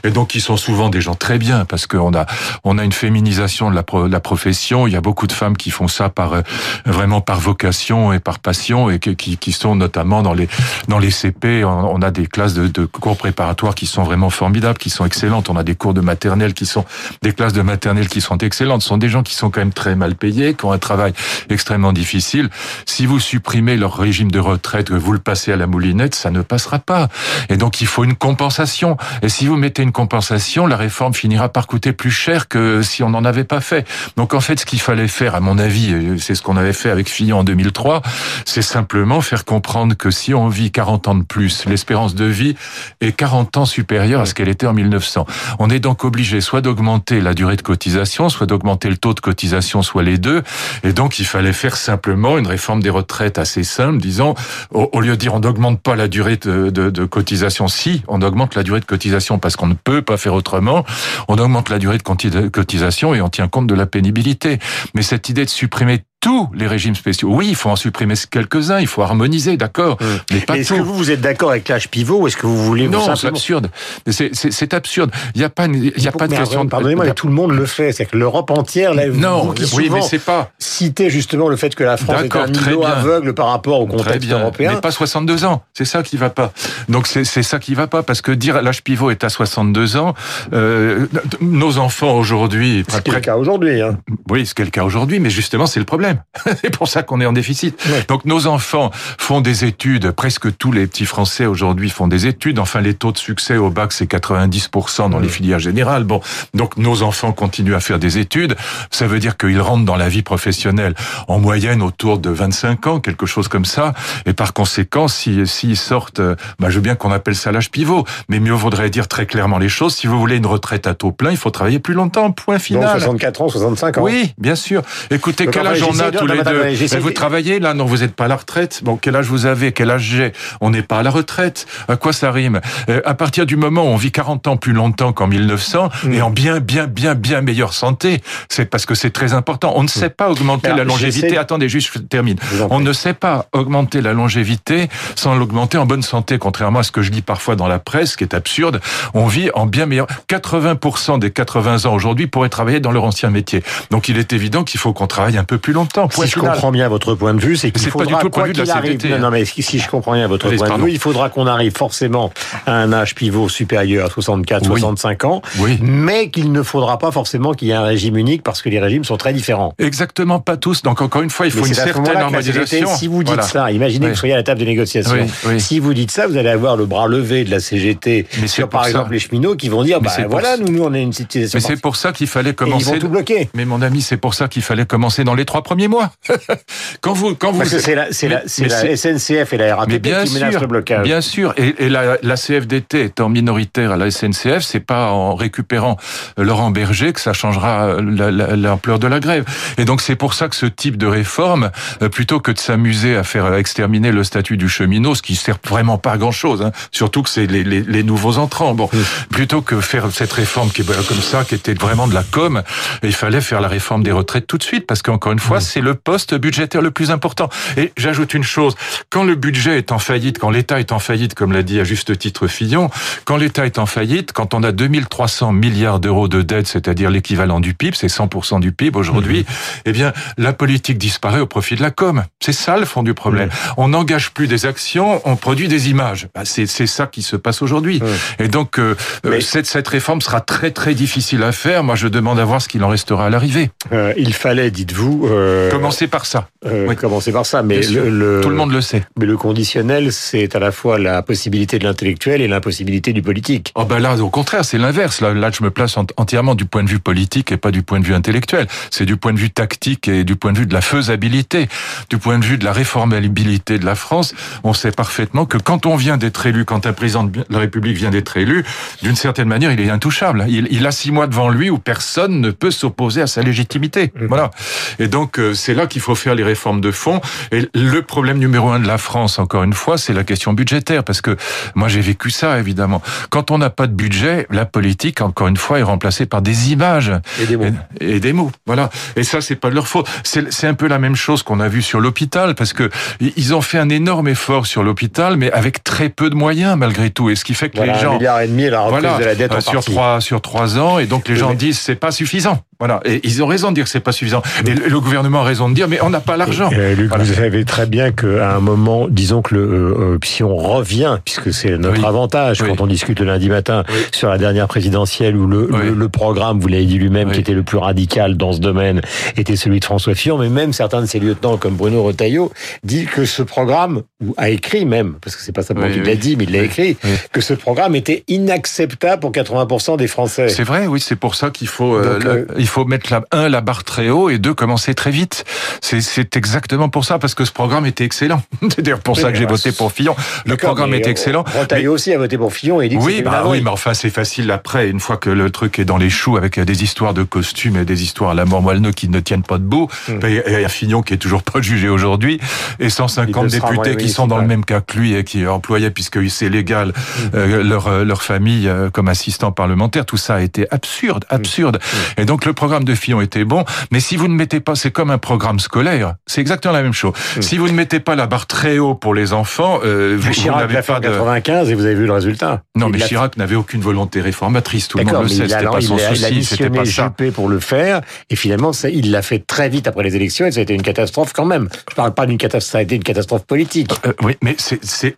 et 0.03 0.11
donc 0.11 0.35
ils 0.35 0.41
sont 0.41 0.57
souvent 0.57 0.89
des 0.89 1.01
gens 1.01 1.15
très 1.15 1.37
bien 1.37 1.65
parce 1.65 1.87
qu'on 1.87 2.13
a 2.13 2.25
on 2.63 2.77
a 2.77 2.83
une 2.83 2.91
féminisation 2.91 3.69
de 3.69 3.75
la, 3.75 3.83
pro, 3.83 4.07
de 4.07 4.11
la 4.11 4.19
profession. 4.19 4.87
Il 4.87 4.93
y 4.93 4.95
a 4.95 5.01
beaucoup 5.01 5.27
de 5.27 5.31
femmes 5.33 5.57
qui 5.57 5.71
font 5.71 5.87
ça 5.87 6.09
par 6.09 6.43
vraiment 6.85 7.21
par 7.21 7.39
vocation 7.39 8.13
et 8.13 8.19
par 8.19 8.39
passion 8.39 8.89
et 8.89 8.99
qui, 8.99 9.15
qui 9.15 9.36
sont 9.51 9.75
notamment 9.75 10.21
dans 10.21 10.33
les 10.33 10.47
dans 10.87 10.99
les 10.99 11.11
CP. 11.11 11.63
On 11.63 12.01
a 12.01 12.11
des 12.11 12.27
classes 12.27 12.53
de, 12.53 12.67
de 12.67 12.85
cours 12.85 13.17
préparatoires 13.17 13.75
qui 13.75 13.85
sont 13.85 14.03
vraiment 14.03 14.29
formidables, 14.29 14.77
qui 14.77 14.89
sont 14.89 15.05
excellentes. 15.05 15.49
On 15.49 15.55
a 15.55 15.63
des 15.63 15.75
cours 15.75 15.93
de 15.93 16.01
maternelle 16.01 16.53
qui 16.53 16.65
sont 16.65 16.85
des 17.21 17.33
classes 17.33 17.53
de 17.53 17.61
maternelle 17.61 18.07
qui 18.07 18.21
sont 18.21 18.37
excellentes. 18.37 18.81
Ce 18.81 18.87
sont 18.87 18.97
des 18.97 19.09
gens 19.09 19.23
qui 19.23 19.35
sont 19.35 19.49
quand 19.49 19.61
même 19.61 19.73
très 19.73 19.95
mal 19.95 20.15
payés, 20.15 20.53
qui 20.53 20.65
ont 20.65 20.71
un 20.71 20.77
travail 20.77 21.13
extrêmement 21.49 21.93
difficile. 21.93 22.49
Si 22.85 23.05
vous 23.05 23.19
supprimez 23.19 23.77
leur 23.77 23.97
régime 23.97 24.31
de 24.31 24.39
retraite, 24.39 24.87
que 24.87 24.93
vous 24.93 25.11
le 25.11 25.19
passez 25.19 25.51
à 25.51 25.55
la 25.55 25.67
moulinette, 25.67 26.15
ça 26.15 26.31
ne 26.31 26.41
passera 26.41 26.79
pas. 26.79 27.09
Et 27.49 27.57
donc 27.57 27.81
il 27.81 27.87
faut 27.87 28.03
une 28.03 28.15
compensation. 28.15 28.97
Et 29.21 29.29
si 29.29 29.47
vous 29.47 29.55
mettez 29.55 29.83
une 29.83 29.91
compensation, 29.91 30.67
la 30.67 30.77
réforme 30.77 31.13
finira 31.13 31.49
par 31.49 31.67
coûter 31.67 31.93
plus 31.93 32.11
cher 32.11 32.47
que 32.47 32.81
si 32.81 33.03
on 33.03 33.09
n'en 33.09 33.25
avait 33.25 33.43
pas 33.43 33.61
fait. 33.61 33.87
Donc 34.15 34.33
en 34.33 34.39
fait, 34.39 34.59
ce 34.59 34.65
qu'il 34.65 34.79
fallait 34.79 35.07
faire, 35.07 35.35
à 35.35 35.39
mon 35.39 35.57
avis, 35.57 36.19
c'est 36.19 36.35
ce 36.35 36.41
qu'on 36.41 36.57
avait 36.57 36.73
fait 36.73 36.89
avec 36.89 37.09
Fillon 37.09 37.39
en 37.39 37.43
2003, 37.43 38.01
c'est 38.45 38.61
simplement 38.61 39.21
faire 39.27 39.45
comprendre 39.45 39.95
que 39.95 40.11
si 40.11 40.33
on 40.33 40.47
vit 40.47 40.71
40 40.71 41.07
ans 41.07 41.15
de 41.15 41.23
plus, 41.23 41.65
l'espérance 41.65 42.15
de 42.15 42.25
vie 42.25 42.55
est 43.01 43.11
40 43.11 43.57
ans 43.57 43.65
supérieure 43.65 44.21
à 44.21 44.25
ce 44.25 44.33
qu'elle 44.33 44.47
était 44.47 44.67
en 44.67 44.73
1900. 44.73 45.25
On 45.59 45.69
est 45.69 45.79
donc 45.79 46.03
obligé 46.03 46.41
soit 46.41 46.61
d'augmenter 46.61 47.21
la 47.21 47.33
durée 47.33 47.55
de 47.55 47.61
cotisation, 47.61 48.29
soit 48.29 48.47
d'augmenter 48.47 48.89
le 48.89 48.97
taux 48.97 49.13
de 49.13 49.19
cotisation, 49.19 49.81
soit 49.81 50.03
les 50.03 50.17
deux. 50.17 50.43
Et 50.83 50.93
donc, 50.93 51.19
il 51.19 51.25
fallait 51.25 51.53
faire 51.53 51.75
simplement 51.75 52.37
une 52.37 52.47
réforme 52.47 52.81
des 52.81 52.89
retraites 52.89 53.37
assez 53.37 53.63
simple, 53.63 53.99
disons, 53.99 54.35
au, 54.71 54.89
au 54.93 55.01
lieu 55.01 55.11
de 55.11 55.15
dire 55.15 55.33
on 55.33 55.39
n'augmente 55.39 55.81
pas 55.81 55.95
la 55.95 56.07
durée 56.07 56.37
de, 56.37 56.69
de, 56.69 56.89
de, 56.89 57.05
cotisation, 57.05 57.67
si, 57.67 58.03
on 58.07 58.21
augmente 58.21 58.55
la 58.55 58.63
durée 58.63 58.79
de 58.79 58.85
cotisation 58.85 59.39
parce 59.39 59.55
qu'on 59.55 59.67
ne 59.67 59.75
peut 59.75 60.01
pas 60.01 60.17
faire 60.17 60.33
autrement, 60.33 60.85
on 61.27 61.37
augmente 61.37 61.69
la 61.69 61.79
durée 61.79 61.97
de 61.97 62.47
cotisation 62.47 63.13
et 63.13 63.21
on 63.21 63.29
tient 63.29 63.47
compte 63.47 63.67
de 63.67 63.75
la 63.75 63.85
pénibilité. 63.85 64.59
Mais 64.93 65.01
cette 65.01 65.29
idée 65.29 65.45
de 65.45 65.49
supprimer 65.49 66.03
tous 66.19 66.49
les 66.53 66.67
régimes 66.67 66.95
spéciaux. 66.95 67.29
Oui, 67.31 67.47
il 67.49 67.55
faut 67.55 67.69
en 67.69 67.75
supprimer 67.75 68.15
quelques-uns, 68.29 68.79
il 68.79 68.87
faut 68.87 69.01
harmoniser, 69.01 69.55
d'accord, 69.55 69.97
mmh. 70.01 70.05
mais 70.33 70.39
pas 70.39 70.57
Est-ce 70.57 70.73
que 70.73 70.81
vous, 70.81 70.95
vous 70.95 71.11
êtes 71.11 71.21
d'accord 71.21 71.51
avec 71.51 71.67
l'âge 71.69 71.89
pivot 71.89 72.21
ou 72.21 72.27
est-ce 72.27 72.37
que 72.37 72.47
vous 72.47 72.57
voulez 72.57 72.87
Non, 72.87 73.15
c'est 73.15 73.27
absurde. 73.27 73.69
C'est 74.07 74.73
absurde. 74.73 75.11
Il 75.35 75.39
n'y 75.39 75.45
a 75.45 75.49
pas, 75.49 75.65
il 75.65 76.01
y 76.01 76.07
a 76.07 76.11
pas 76.11 76.27
de 76.27 76.35
question. 76.35 76.65
Pardonnez-moi, 76.67 77.05
mais 77.05 77.13
tout 77.13 77.27
le 77.27 77.33
monde 77.33 77.51
le 77.51 77.65
fait. 77.65 77.91
C'est 77.91 78.05
que 78.05 78.17
l'Europe 78.17 78.49
entière, 78.51 78.93
là, 78.93 79.07
non, 79.07 79.45
vous 79.45 79.53
qui 79.53 79.75
oui, 79.75 79.89
mais 79.91 80.01
c'est 80.01 80.23
pas. 80.23 80.51
Citer 80.57 81.09
justement 81.09 81.49
le 81.49 81.55
fait 81.55 81.75
que 81.75 81.83
la 81.83 81.97
France 81.97 82.23
est 82.23 82.35
un 82.35 82.47
niveau 82.47 82.83
aveugle 82.83 83.33
par 83.33 83.47
rapport 83.47 83.81
au 83.81 83.87
contexte 83.87 84.29
européen. 84.29 84.73
Mais 84.75 84.81
pas 84.81 84.91
62 84.91 85.45
ans. 85.45 85.63
C'est 85.73 85.85
ça 85.85 86.03
qui 86.03 86.17
va 86.17 86.29
pas. 86.29 86.51
Donc 86.89 87.07
c'est 87.07 87.23
ça 87.25 87.59
qui 87.59 87.75
va 87.75 87.87
pas 87.87 88.03
parce 88.03 88.21
que 88.21 88.31
dire 88.31 88.61
l'âge 88.61 88.83
pivot 88.83 89.11
est 89.11 89.23
à 89.23 89.29
62 89.29 89.97
ans, 89.97 90.13
euh, 90.53 91.05
nos 91.41 91.77
enfants 91.77 92.13
aujourd'hui. 92.17 92.83
C'est 92.87 93.07
le 93.07 93.19
cas 93.19 93.37
aujourd'hui. 93.37 93.81
Hein. 93.81 93.97
Oui, 94.29 94.45
c'est 94.45 94.63
le 94.63 94.71
cas 94.71 94.83
aujourd'hui, 94.83 95.19
mais 95.19 95.29
justement 95.29 95.65
c'est 95.65 95.79
le 95.79 95.85
problème. 95.85 96.06
C'est 96.61 96.69
pour 96.69 96.87
ça 96.87 97.03
qu'on 97.03 97.21
est 97.21 97.25
en 97.25 97.33
déficit. 97.33 97.77
Ouais. 97.85 98.05
Donc 98.07 98.25
nos 98.25 98.47
enfants 98.47 98.91
font 99.17 99.41
des 99.41 99.65
études, 99.65 100.11
presque 100.11 100.55
tous 100.57 100.71
les 100.71 100.87
petits 100.87 101.05
Français 101.05 101.45
aujourd'hui 101.45 101.89
font 101.89 102.07
des 102.07 102.27
études. 102.27 102.59
Enfin, 102.59 102.81
les 102.81 102.93
taux 102.93 103.11
de 103.11 103.17
succès 103.17 103.57
au 103.57 103.69
bac, 103.69 103.93
c'est 103.93 104.09
90% 104.09 105.09
dans 105.09 105.17
ouais. 105.17 105.23
les 105.23 105.29
filières 105.29 105.59
générales. 105.59 106.03
Bon, 106.03 106.21
donc 106.53 106.77
nos 106.77 107.03
enfants 107.03 107.31
continuent 107.31 107.75
à 107.75 107.79
faire 107.79 107.99
des 107.99 108.17
études. 108.17 108.55
Ça 108.91 109.07
veut 109.07 109.19
dire 109.19 109.37
qu'ils 109.37 109.61
rentrent 109.61 109.85
dans 109.85 109.95
la 109.95 110.09
vie 110.09 110.21
professionnelle 110.21 110.93
en 111.27 111.39
moyenne 111.39 111.81
autour 111.81 112.19
de 112.19 112.29
25 112.29 112.87
ans, 112.87 112.99
quelque 112.99 113.25
chose 113.25 113.47
comme 113.47 113.65
ça. 113.65 113.93
Et 114.25 114.33
par 114.33 114.53
conséquent, 114.53 115.07
s'ils 115.07 115.47
si, 115.47 115.69
si 115.69 115.75
sortent, 115.75 116.21
bah, 116.59 116.69
je 116.69 116.75
veux 116.75 116.81
bien 116.81 116.95
qu'on 116.95 117.11
appelle 117.11 117.35
ça 117.35 117.51
l'âge 117.51 117.71
pivot, 117.71 118.05
mais 118.29 118.39
mieux 118.39 118.53
vaudrait 118.53 118.89
dire 118.89 119.07
très 119.07 119.25
clairement 119.25 119.57
les 119.57 119.69
choses. 119.69 119.95
Si 119.95 120.07
vous 120.07 120.19
voulez 120.19 120.37
une 120.37 120.45
retraite 120.45 120.87
à 120.87 120.93
taux 120.93 121.11
plein, 121.11 121.31
il 121.31 121.37
faut 121.37 121.49
travailler 121.49 121.79
plus 121.79 121.93
longtemps. 121.93 122.31
Point 122.31 122.59
final. 122.59 122.83
Donc 122.83 122.91
64 122.91 123.41
ans, 123.41 123.49
65 123.49 123.97
ans. 123.97 124.01
Oui, 124.03 124.33
bien 124.37 124.55
sûr. 124.55 124.81
Écoutez, 125.09 125.45
Donc, 125.45 125.53
quel 125.53 125.67
âge 125.67 125.83
on 125.83 125.96
qu'on 125.97 126.07
a 126.07 126.11
tous 126.11 126.27
les 126.27 126.43
deux. 126.43 126.99
vous 126.99 127.11
travaillez 127.11 127.59
là 127.59 127.73
Non, 127.73 127.85
vous 127.85 127.97
n'êtes 127.97 128.15
pas 128.15 128.25
à 128.25 128.27
la 128.27 128.35
retraite. 128.35 128.81
Bon, 128.83 128.97
quel 128.97 129.15
âge 129.15 129.27
vous 129.27 129.45
avez 129.45 129.71
Quel 129.71 129.91
âge 129.91 130.03
j'ai 130.03 130.33
On 130.61 130.69
n'est 130.69 130.81
pas 130.81 130.99
à 130.99 131.03
la 131.03 131.11
retraite. 131.11 131.65
À 131.87 131.95
quoi 131.95 132.13
ça 132.13 132.31
rime 132.31 132.61
euh, 132.89 133.01
À 133.05 133.13
partir 133.13 133.45
du 133.45 133.55
moment 133.55 133.83
où 133.83 133.87
on 133.87 133.95
vit 133.95 134.11
40 134.11 134.47
ans 134.47 134.57
plus 134.57 134.73
longtemps 134.73 135.13
qu'en 135.13 135.27
1900 135.27 135.89
mm. 136.03 136.13
et 136.13 136.21
en 136.21 136.29
bien, 136.29 136.59
bien, 136.59 136.87
bien, 136.87 137.15
bien 137.15 137.41
meilleure 137.41 137.73
santé, 137.73 138.21
c'est 138.49 138.65
parce 138.65 138.85
que 138.85 138.95
c'est 138.95 139.11
très 139.11 139.33
important. 139.33 139.73
On 139.75 139.83
ne 139.83 139.87
sait 139.87 140.09
pas 140.09 140.29
augmenter 140.29 140.69
la 140.69 140.83
longévité. 140.83 141.37
Attendez, 141.37 141.69
juste 141.69 141.91
je 141.93 141.99
termine. 141.99 142.37
On 142.69 142.79
ne 142.79 142.93
sait 142.93 143.13
pas 143.13 143.47
augmenter 143.53 144.01
la 144.01 144.13
longévité 144.13 144.89
sans 145.15 145.35
l'augmenter 145.35 145.77
en 145.77 145.85
bonne 145.85 146.01
santé, 146.01 146.37
contrairement 146.37 146.79
à 146.79 146.83
ce 146.83 146.91
que 146.91 147.01
je 147.01 147.11
lis 147.11 147.21
parfois 147.21 147.55
dans 147.55 147.67
la 147.67 147.79
presse, 147.79 148.15
qui 148.15 148.23
est 148.23 148.33
absurde. 148.33 148.81
On 149.13 149.27
vit 149.27 149.49
en 149.53 149.65
bien 149.65 149.85
meilleur. 149.85 150.07
80% 150.29 151.19
des 151.19 151.31
80 151.31 151.85
ans 151.85 151.93
aujourd'hui 151.93 152.27
pourraient 152.27 152.49
travailler 152.49 152.79
dans 152.79 152.91
leur 152.91 153.03
ancien 153.03 153.29
métier. 153.29 153.63
Donc 153.91 154.09
il 154.09 154.17
est 154.17 154.33
évident 154.33 154.63
qu'il 154.63 154.79
faut 154.79 154.93
qu'on 154.93 155.07
travaille 155.07 155.37
un 155.37 155.43
peu 155.43 155.57
plus 155.57 155.73
longtemps. 155.73 155.86
Si 156.11 156.27
je 156.27 156.39
comprends 156.39 156.71
bien 156.71 156.87
votre 156.89 157.15
point 157.15 157.33
de 157.33 157.39
vue, 157.39 157.57
c'est 157.57 157.71
qu'il 157.71 157.89
faudra, 157.89 158.05
pas 158.05 158.11
du 158.11 158.19
tout 158.19 158.25
le 158.25 158.31
point 158.31 158.43
de 158.43 158.47
vue 158.47 158.53
de 158.53 158.63
la 158.63 158.75
arrive, 158.75 159.17
non, 159.19 159.31
mais 159.31 159.45
si 159.45 159.79
je 159.79 159.89
comprends 159.89 160.13
bien 160.13 160.27
votre 160.27 160.49
point 160.49 160.77
de 160.77 160.83
vue, 160.83 160.91
il 160.91 160.99
faudra 160.99 161.29
qu'on 161.29 161.47
arrive 161.47 161.75
forcément 161.75 162.31
à 162.65 162.73
un 162.73 162.93
âge 162.93 163.15
pivot 163.15 163.49
supérieur 163.49 164.07
à 164.07 164.09
64, 164.09 164.65
65 164.65 165.23
ans, 165.25 165.41
oui. 165.59 165.77
mais 165.81 166.29
qu'il 166.29 166.51
ne 166.51 166.63
faudra 166.63 166.97
pas 166.97 167.11
forcément 167.11 167.53
qu'il 167.53 167.69
y 167.69 167.71
ait 167.71 167.75
un 167.75 167.83
régime 167.83 168.17
unique 168.17 168.43
parce 168.43 168.61
que 168.61 168.69
les 168.69 168.79
régimes 168.79 169.03
sont 169.03 169.17
très 169.17 169.33
différents. 169.33 169.73
Exactement, 169.79 170.39
pas 170.39 170.57
tous. 170.57 170.81
Donc 170.83 171.01
encore 171.01 171.21
une 171.21 171.29
fois, 171.29 171.45
il 171.45 171.51
faut 171.51 171.65
une 171.65 171.73
certaine 171.73 172.19
normalisation. 172.19 172.87
Si 172.95 173.07
vous 173.07 173.23
dites 173.23 173.43
ça, 173.43 173.71
imaginez 173.71 174.07
que 174.07 174.11
vous 174.11 174.17
soyez 174.17 174.33
à 174.33 174.37
la 174.37 174.43
table 174.43 174.59
de 174.59 174.65
négociation. 174.65 175.27
Si 175.57 175.79
vous 175.79 175.93
dites 175.93 176.11
ça, 176.11 176.27
vous 176.27 176.37
allez 176.37 176.49
avoir 176.49 176.75
le 176.75 176.85
bras 176.85 177.07
levé 177.07 177.43
de 177.43 177.51
la 177.51 177.59
CGT 177.59 178.27
sur 178.47 178.69
par 178.69 178.87
exemple 178.87 179.13
les 179.13 179.19
cheminots 179.19 179.55
qui 179.55 179.69
vont 179.69 179.83
dire 179.83 180.01
bah 180.01 180.11
voilà, 180.29 180.57
nous, 180.57 180.71
nous 180.71 180.83
on 180.83 180.93
est 180.93 181.01
une 181.01 181.13
situation. 181.13 181.57
Mais 181.57 181.61
c'est 181.61 181.81
pour 181.81 181.95
ça 181.95 182.11
qu'il 182.11 182.27
fallait 182.27 182.53
commencer. 182.53 182.89
ils 182.89 182.93
vont 182.93 182.99
tout 182.99 183.09
bloquer. 183.09 183.49
Mais 183.53 183.65
mon 183.65 183.81
ami, 183.81 184.01
c'est 184.01 184.17
pour 184.17 184.33
ça 184.33 184.47
qu'il 184.47 184.61
fallait 184.61 184.85
commencer 184.85 185.23
dans 185.23 185.35
les 185.35 185.45
trois 185.45 185.61
premiers 185.61 185.76
mois. 185.85 186.11
quand 187.01 187.13
vous, 187.13 187.35
quand 187.35 187.51
vous. 187.51 187.59
Parce 187.59 187.69
que 187.69 187.79
c'est 187.79 187.93
la, 187.93 188.11
c'est 188.11 188.27
la, 188.27 188.41
la, 188.41 188.97
SNCF 188.97 189.53
et 189.53 189.57
la 189.57 189.75
RATP 189.75 190.01
qui 190.01 190.33
menacent 190.33 190.61
le 190.61 190.67
blocage. 190.67 191.03
Bien 191.03 191.21
sûr. 191.21 191.53
Et, 191.57 191.75
et 191.85 191.89
la, 191.89 192.17
la, 192.23 192.35
CFDT 192.35 193.03
étant 193.03 193.29
minoritaire 193.29 193.91
à 193.91 193.97
la 193.97 194.09
SNCF, 194.09 194.61
c'est 194.61 194.79
pas 194.79 195.11
en 195.11 195.35
récupérant 195.35 195.97
Laurent 196.37 196.71
Berger 196.71 197.13
que 197.13 197.21
ça 197.21 197.33
changera 197.33 197.97
l'ampleur 198.01 198.97
de 198.97 199.07
la 199.07 199.19
grève. 199.19 199.45
Et 199.77 199.85
donc 199.85 200.01
c'est 200.01 200.15
pour 200.15 200.33
ça 200.33 200.47
que 200.47 200.55
ce 200.55 200.65
type 200.65 200.97
de 200.97 201.05
réforme, 201.05 201.71
euh, 202.01 202.09
plutôt 202.09 202.39
que 202.39 202.51
de 202.51 202.59
s'amuser 202.59 203.15
à 203.15 203.23
faire 203.23 203.53
exterminer 203.53 204.11
le 204.11 204.23
statut 204.23 204.57
du 204.57 204.69
cheminot, 204.69 205.15
ce 205.15 205.21
qui 205.21 205.35
sert 205.35 205.57
vraiment 205.67 205.97
pas 205.97 206.13
à 206.13 206.17
grand 206.17 206.31
chose, 206.31 206.61
hein, 206.61 206.71
surtout 206.91 207.23
que 207.23 207.29
c'est 207.29 207.45
les, 207.45 207.63
les, 207.63 207.81
les, 207.81 208.03
nouveaux 208.03 208.37
entrants. 208.37 208.73
Bon, 208.73 208.89
plutôt 209.29 209.61
que 209.61 209.81
faire 209.81 210.11
cette 210.11 210.33
réforme 210.33 210.69
qui 210.69 210.81
est 210.81 211.07
comme 211.07 211.21
ça, 211.21 211.43
qui 211.43 211.55
était 211.55 211.73
vraiment 211.73 212.07
de 212.07 212.13
la 212.13 212.23
com, 212.23 212.63
il 213.03 213.13
fallait 213.13 213.41
faire 213.41 213.61
la 213.61 213.67
réforme 213.67 214.03
des 214.03 214.11
retraites 214.11 214.47
tout 214.47 214.57
de 214.57 214.63
suite, 214.63 214.85
parce 214.87 215.01
qu'encore 215.01 215.31
une 215.31 215.39
fois, 215.39 215.59
c'est 215.67 215.81
le 215.81 215.93
poste 215.93 216.33
budgétaire 216.33 216.81
le 216.81 216.91
plus 216.91 217.11
important. 217.11 217.49
Et 217.77 217.91
j'ajoute 217.97 218.33
une 218.33 218.43
chose, 218.43 218.75
quand 219.09 219.23
le 219.23 219.35
budget 219.35 219.77
est 219.77 219.91
en 219.91 219.99
faillite, 219.99 220.39
quand 220.39 220.49
l'État 220.49 220.79
est 220.79 220.91
en 220.91 220.99
faillite, 220.99 221.35
comme 221.35 221.53
l'a 221.53 221.63
dit 221.63 221.79
à 221.79 221.83
juste 221.83 222.17
titre 222.17 222.47
Fillon, 222.47 222.89
quand 223.25 223.37
l'État 223.37 223.65
est 223.65 223.77
en 223.77 223.85
faillite, 223.85 224.31
quand 224.31 224.53
on 224.53 224.63
a 224.63 224.71
2300 224.71 225.51
milliards 225.51 225.99
d'euros 225.99 226.27
de 226.27 226.41
dette, 226.41 226.67
c'est-à-dire 226.67 227.09
l'équivalent 227.09 227.59
du 227.59 227.73
PIB, 227.73 227.95
c'est 227.95 228.07
100% 228.07 228.59
du 228.59 228.71
PIB 228.71 228.97
aujourd'hui, 228.97 229.45
eh 229.85 229.91
bien, 229.91 230.13
la 230.37 230.53
politique 230.53 230.97
disparaît 230.97 231.39
au 231.39 231.47
profit 231.47 231.75
de 231.75 231.81
la 231.81 231.91
com. 231.91 232.23
C'est 232.39 232.53
ça 232.53 232.77
le 232.77 232.85
fond 232.85 233.03
du 233.03 233.13
problème. 233.13 233.49
On 233.77 233.89
n'engage 233.89 234.31
plus 234.31 234.47
des 234.47 234.65
actions, 234.65 235.21
on 235.25 235.35
produit 235.35 235.67
des 235.67 235.89
images. 235.89 236.27
Bah, 236.33 236.41
c'est 236.45 236.65
ça 236.67 237.07
qui 237.07 237.21
se 237.21 237.35
passe 237.35 237.61
aujourd'hui. 237.61 238.01
Et 238.39 238.47
donc, 238.47 238.79
euh, 238.79 238.95
euh, 239.25 239.39
cette, 239.41 239.65
cette 239.65 239.87
réforme 239.87 240.21
sera 240.21 240.41
très 240.41 240.71
très 240.71 240.93
difficile 240.93 241.43
à 241.43 241.51
faire. 241.51 241.83
Moi, 241.83 241.95
je 241.95 242.07
demande 242.07 242.39
à 242.39 242.45
voir 242.45 242.61
ce 242.61 242.67
qu'il 242.67 242.83
en 242.83 242.89
restera 242.89 243.27
à 243.27 243.29
l'arrivée. 243.29 243.69
Euh, 243.91 244.13
il 244.17 244.33
fallait, 244.33 244.71
dites-vous... 244.71 245.27
Commencer 245.71 246.07
par 246.07 246.25
ça. 246.25 246.49
oui. 246.65 246.95
Commencer 246.95 247.31
par 247.31 247.45
ça, 247.45 247.61
mais 247.63 247.81
le, 247.81 248.41
tout 248.41 248.49
le 248.49 248.55
monde 248.55 248.71
le 248.71 248.81
sait. 248.81 249.03
Mais 249.19 249.25
le 249.25 249.37
conditionnel, 249.37 250.11
c'est 250.11 250.55
à 250.55 250.59
la 250.59 250.71
fois 250.71 250.97
la 250.97 251.21
possibilité 251.21 251.79
de 251.79 251.83
l'intellectuel 251.83 252.41
et 252.41 252.47
l'impossibilité 252.47 253.13
du 253.13 253.21
politique. 253.21 253.71
Oh 253.75 253.85
ben 253.85 253.99
là, 253.99 254.15
au 254.15 254.29
contraire, 254.29 254.65
c'est 254.65 254.77
l'inverse. 254.77 255.21
Là, 255.21 255.33
là, 255.33 255.51
je 255.51 255.63
me 255.63 255.69
place 255.69 255.95
entièrement 256.17 256.55
du 256.55 256.65
point 256.65 256.83
de 256.83 256.89
vue 256.89 256.99
politique 256.99 257.51
et 257.51 257.57
pas 257.57 257.71
du 257.71 257.83
point 257.83 257.99
de 257.99 258.05
vue 258.05 258.13
intellectuel. 258.13 258.67
C'est 258.89 259.05
du 259.05 259.17
point 259.17 259.33
de 259.33 259.39
vue 259.39 259.51
tactique 259.51 260.07
et 260.07 260.23
du 260.23 260.35
point 260.35 260.53
de 260.53 260.59
vue 260.59 260.65
de 260.65 260.73
la 260.73 260.81
faisabilité, 260.81 261.67
du 262.09 262.17
point 262.17 262.39
de 262.39 262.45
vue 262.45 262.57
de 262.57 262.65
la 262.65 262.73
réformabilité 262.73 263.79
de 263.79 263.85
la 263.85 263.95
France. 263.95 264.33
On 264.63 264.73
sait 264.73 264.91
parfaitement 264.91 265.45
que 265.45 265.57
quand 265.57 265.85
on 265.85 265.95
vient 265.95 266.17
d'être 266.17 266.45
élu, 266.45 266.65
quand 266.65 266.85
un 266.85 266.93
président 266.93 267.23
de 267.23 267.43
la 267.49 267.59
République 267.59 267.97
vient 267.97 268.09
d'être 268.09 268.37
élu, 268.37 268.65
d'une 269.01 269.15
certaine 269.15 269.47
manière, 269.47 269.71
il 269.71 269.79
est 269.79 269.89
intouchable. 269.89 270.45
Il, 270.47 270.67
il, 270.71 270.85
a 270.85 270.91
six 270.91 271.11
mois 271.11 271.27
devant 271.27 271.49
lui 271.49 271.69
où 271.69 271.77
personne 271.77 272.41
ne 272.41 272.51
peut 272.51 272.71
s'opposer 272.71 273.21
à 273.21 273.27
sa 273.27 273.41
légitimité. 273.41 274.11
Mmh. 274.15 274.25
Voilà. 274.27 274.51
Et 274.99 275.07
donc, 275.07 275.39
euh, 275.39 275.46
c'est 275.53 275.73
là 275.73 275.87
qu'il 275.87 276.01
faut 276.01 276.15
faire 276.15 276.35
les 276.35 276.43
réformes 276.43 276.81
de 276.81 276.91
fond. 276.91 277.21
Et 277.51 277.67
le 277.73 278.01
problème 278.01 278.37
numéro 278.37 278.69
un 278.69 278.79
de 278.79 278.87
la 278.87 278.97
France, 278.97 279.39
encore 279.39 279.63
une 279.63 279.73
fois, 279.73 279.97
c'est 279.97 280.13
la 280.13 280.23
question 280.23 280.53
budgétaire, 280.53 281.03
parce 281.03 281.21
que 281.21 281.35
moi, 281.75 281.87
j'ai 281.87 282.01
vécu 282.01 282.29
ça, 282.29 282.59
évidemment. 282.59 283.01
Quand 283.29 283.51
on 283.51 283.57
n'a 283.57 283.69
pas 283.69 283.87
de 283.87 283.93
budget, 283.93 284.47
la 284.49 284.65
politique, 284.65 285.21
encore 285.21 285.47
une 285.47 285.57
fois, 285.57 285.79
est 285.79 285.83
remplacée 285.83 286.25
par 286.25 286.41
des 286.41 286.71
images. 286.71 287.11
Et 287.41 287.45
des 287.45 287.57
mots. 287.57 287.65
Et, 287.99 288.19
des 288.19 288.33
mots. 288.33 288.51
Voilà. 288.65 288.89
Et 289.15 289.23
ça, 289.23 289.41
c'est 289.41 289.55
pas 289.55 289.69
de 289.69 289.75
leur 289.75 289.87
faute. 289.87 290.07
C'est 290.23 290.67
un 290.67 290.73
peu 290.73 290.87
la 290.87 290.99
même 290.99 291.15
chose 291.15 291.43
qu'on 291.43 291.59
a 291.59 291.67
vu 291.67 291.81
sur 291.81 291.99
l'hôpital, 291.99 292.55
parce 292.55 292.73
que 292.73 292.89
ils 293.19 293.53
ont 293.53 293.61
fait 293.61 293.79
un 293.79 293.89
énorme 293.89 294.27
effort 294.27 294.67
sur 294.67 294.83
l'hôpital, 294.83 295.37
mais 295.37 295.51
avec 295.51 295.83
très 295.83 296.09
peu 296.09 296.29
de 296.29 296.35
moyens, 296.35 296.77
malgré 296.77 297.09
tout. 297.09 297.29
Et 297.29 297.35
ce 297.35 297.43
qui 297.43 297.53
fait 297.53 297.69
que 297.69 297.79
les 297.79 297.93
gens... 297.95 298.11
Un 298.11 298.17
milliard 298.17 298.41
et 298.41 298.47
demi 298.47 298.69
la 298.69 298.81
reprise 298.81 299.17
de 299.19 299.25
la 299.25 299.35
dette 299.35 299.51
en 299.51 299.61
sur 299.61 299.83
trois, 299.83 300.21
sur 300.21 300.41
trois 300.41 300.77
ans, 300.77 300.99
et 300.99 301.05
donc 301.05 301.27
les 301.27 301.35
gens 301.35 301.53
disent 301.53 301.79
c'est 301.79 301.95
pas 301.95 302.11
suffisant. 302.11 302.61
Voilà, 302.79 302.99
et 303.05 303.21
ils 303.23 303.41
ont 303.41 303.47
raison 303.47 303.69
de 303.69 303.75
dire 303.75 303.85
que 303.85 303.89
c'est 303.89 303.99
pas 303.99 304.11
suffisant. 304.11 304.43
Et 304.65 304.73
le 304.73 304.99
gouvernement 304.99 305.41
a 305.41 305.43
raison 305.43 305.67
de 305.67 305.73
dire, 305.73 305.87
mais 305.87 305.99
on 306.01 306.11
n'a 306.11 306.19
pas 306.19 306.37
l'argent. 306.37 306.69
Luc, 306.69 307.11
vous 307.15 307.33
savez 307.33 307.65
très 307.65 307.87
bien 307.87 308.11
qu'à 308.11 308.55
un 308.55 308.59
moment, 308.59 309.07
disons 309.09 309.41
que 309.41 309.55
le, 309.55 309.61
euh, 309.61 310.13
euh, 310.13 310.17
si 310.23 310.43
on 310.43 310.55
revient, 310.55 311.17
puisque 311.25 311.51
c'est 311.51 311.77
notre 311.77 312.05
avantage 312.05 312.63
quand 312.63 312.79
on 312.81 312.87
discute 312.87 313.19
le 313.19 313.25
lundi 313.25 313.49
matin 313.49 313.83
sur 314.11 314.29
la 314.29 314.37
dernière 314.37 314.67
présidentielle 314.67 315.35
où 315.35 315.47
le, 315.47 315.69
le, 315.95 316.09
programme, 316.09 316.59
vous 316.59 316.67
l'avez 316.67 316.85
dit 316.85 316.97
lui-même, 316.97 317.31
qui 317.31 317.39
était 317.39 317.53
le 317.53 317.63
plus 317.63 317.77
radical 317.77 318.37
dans 318.37 318.53
ce 318.53 318.59
domaine, 318.59 319.01
était 319.35 319.55
celui 319.55 319.79
de 319.79 319.85
François 319.85 320.13
Fillon, 320.15 320.37
mais 320.37 320.49
même 320.49 320.73
certains 320.73 321.01
de 321.01 321.07
ses 321.07 321.19
lieutenants 321.19 321.57
comme 321.57 321.75
Bruno 321.75 322.03
Retailleau 322.03 322.51
dit 322.83 323.05
que 323.05 323.25
ce 323.25 323.41
programme, 323.41 324.03
ou 324.23 324.33
a 324.37 324.49
écrit 324.49 324.85
même, 324.85 325.15
parce 325.21 325.35
que 325.35 325.41
c'est 325.41 325.51
pas 325.51 325.63
simplement 325.63 325.91
qu'il 325.91 326.03
l'a 326.03 326.15
dit, 326.15 326.35
mais 326.35 326.43
il 326.43 326.51
l'a 326.51 326.63
écrit, 326.63 326.97
que 327.31 327.41
ce 327.41 327.53
programme 327.53 327.95
était 327.95 328.23
inacceptable 328.27 329.21
pour 329.21 329.31
80% 329.31 329.97
des 329.97 330.07
Français. 330.07 330.49
C'est 330.49 330.63
vrai, 330.63 330.87
oui, 330.87 330.99
c'est 330.99 331.15
pour 331.15 331.35
ça 331.35 331.49
qu'il 331.49 331.67
faut. 331.67 331.95
Euh, 331.95 332.45
il 332.67 332.69
faut 332.69 332.83
mettre 332.83 333.13
la, 333.13 333.21
un, 333.31 333.47
la 333.47 333.61
barre 333.61 333.85
très 333.85 334.09
haut 334.09 334.29
et 334.29 334.39
deux, 334.39 334.53
commencer 334.53 334.93
très 334.93 335.09
vite. 335.09 335.45
C'est 335.79 336.35
exactement 336.35 336.89
pour 336.89 337.05
ça, 337.05 337.17
parce 337.17 337.33
que 337.33 337.45
ce 337.45 337.53
programme 337.53 337.85
était 337.85 338.03
excellent. 338.03 338.41
C'est 338.75 338.81
d'ailleurs 338.81 338.99
pour 338.99 339.17
ça 339.17 339.31
que 339.31 339.37
j'ai 339.37 339.45
voté 339.45 339.71
pour 339.71 339.93
Fillon. 339.93 340.17
Le 340.45 340.57
programme 340.57 340.93
était 340.93 341.09
excellent. 341.09 341.45
Retailleau 341.57 341.93
aussi 341.93 342.13
a 342.13 342.17
voté 342.17 342.37
pour 342.37 342.53
Fillon 342.53 342.81
et 342.81 342.89
dit 342.89 342.97
oui, 342.97 343.19
que 343.19 343.23
bah, 343.23 343.43
oui, 343.45 343.61
mais 343.63 343.69
enfin 343.69 343.93
c'est 343.93 344.09
facile 344.09 344.51
après, 344.51 344.89
une 344.89 344.99
fois 344.99 345.15
que 345.15 345.29
le 345.29 345.49
truc 345.49 345.79
est 345.79 345.85
dans 345.85 345.95
les 345.95 346.09
choux 346.09 346.35
avec 346.35 346.59
des 346.59 346.83
histoires 346.83 347.13
de 347.13 347.23
costumes 347.23 347.77
et 347.77 347.85
des 347.85 348.03
histoires 348.03 348.31
à 348.31 348.33
la 348.33 348.43
mort 348.43 348.61
moelleux 348.61 348.91
qui 348.91 349.07
ne 349.07 349.21
tiennent 349.21 349.43
pas 349.43 349.59
debout. 349.59 349.87
Hmm. 350.09 350.19
Il 350.23 350.51
y 350.51 350.65
a 350.65 350.69
Fillon 350.69 351.01
qui 351.03 351.13
est 351.13 351.17
toujours 351.17 351.43
pas 351.53 351.61
jugé 351.61 351.87
aujourd'hui 351.87 352.41
et 352.79 352.89
150 352.89 353.47
députés 353.47 353.95
qui 353.95 354.09
sont 354.09 354.27
dans 354.27 354.39
le 354.39 354.47
même 354.47 354.65
cas 354.65 354.81
que 354.81 354.97
lui 354.97 355.15
et 355.15 355.23
qui 355.23 355.47
employaient, 355.47 355.91
puisque 355.91 356.29
c'est 356.29 356.49
légal, 356.49 356.89
hmm. 356.89 357.29
euh, 357.35 357.63
leur, 357.63 357.87
euh, 357.87 358.03
leur 358.03 358.23
famille 358.23 358.67
euh, 358.67 358.89
comme 358.89 359.07
assistant 359.07 359.53
parlementaire. 359.53 360.05
Tout 360.05 360.17
ça 360.17 360.35
a 360.35 360.41
été 360.41 360.67
absurde, 360.69 361.23
hmm. 361.31 361.35
absurde. 361.35 361.79
Et 362.17 362.25
donc 362.25 362.43
le 362.43 362.53
programme 362.57 362.83
de 362.83 362.95
Fillon 362.95 363.21
était 363.21 363.45
bon, 363.45 363.63
mais 363.91 364.01
si 364.01 364.17
vous 364.17 364.27
ne 364.27 364.33
mettez 364.33 364.59
pas, 364.59 364.75
c'est 364.75 364.91
comme 364.91 365.11
un 365.11 365.19
programme 365.19 365.59
scolaire, 365.59 366.15
c'est 366.25 366.41
exactement 366.41 366.73
la 366.73 366.81
même 366.81 366.91
chose. 366.91 367.13
Hmm. 367.37 367.41
Si 367.41 367.57
vous 367.57 367.67
ne 367.67 367.73
mettez 367.73 368.01
pas 368.01 368.15
la 368.15 368.27
barre 368.27 368.47
très 368.47 368.79
haut 368.79 368.95
pour 368.95 369.13
les 369.13 369.31
enfants, 369.31 369.79
euh, 369.85 370.17
vous, 370.19 370.51
n'avez 370.51 370.81
pas 370.81 370.99
de 370.99 371.07
95 371.07 371.69
et 371.69 371.75
vous 371.75 371.85
avez 371.85 371.95
vu 371.95 372.05
le 372.05 372.13
résultat. 372.13 372.63
Non, 372.75 372.89
mais 372.89 372.99
Chirac 372.99 373.37
n'avait 373.37 373.55
aucune 373.55 373.81
volonté 373.81 374.19
réformatrice, 374.19 374.87
tout 374.87 374.97
le 374.97 375.05
monde 375.05 375.23
le 375.23 375.29
sait, 375.29 375.47
c'était 375.47 375.65
pas 375.65 375.81
son 375.81 375.97
souci, 375.97 376.43
c'était 376.43 376.69
pas 376.69 376.85
ça. 376.85 377.05
Juppé 377.05 377.31
pour 377.31 377.47
le 377.47 377.59
faire, 377.59 378.01
et 378.29 378.35
finalement, 378.35 378.73
ça, 378.73 378.89
il 378.89 379.11
l'a 379.11 379.21
fait 379.21 379.39
très 379.45 379.69
vite 379.69 379.87
après 379.87 380.03
les 380.03 380.15
élections, 380.15 380.47
et 380.47 380.51
ça 380.51 380.59
a 380.59 380.63
été 380.63 380.73
une 380.73 380.81
catastrophe 380.81 381.33
quand 381.33 381.45
même. 381.45 381.69
Je 381.89 381.95
parle 381.95 382.13
pas 382.13 382.25
d'une 382.25 382.39
catastrophe, 382.39 382.71
ça 382.71 382.77
a 382.79 382.81
été 382.81 382.95
une 382.95 383.03
catastrophe 383.03 383.45
politique. 383.45 383.91
Euh, 384.05 384.13
oui, 384.23 384.35
mais 384.41 384.55
c'est, 384.57 384.83
c'est, 384.83 385.15